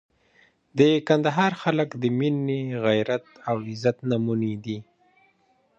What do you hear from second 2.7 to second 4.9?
غیرت او عزت نمونې دي.